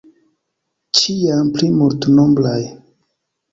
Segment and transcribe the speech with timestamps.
[1.01, 2.59] Ĉiam pli multnombraj.